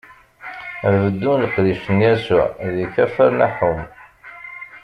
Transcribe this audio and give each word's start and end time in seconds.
D 0.79 0.93
beddu 1.03 1.31
n 1.35 1.41
leqdic 1.43 1.83
n 1.95 1.97
Yasuɛ 2.05 2.47
di 2.75 2.85
Kafar 2.93 3.31
Naḥum. 3.39 3.79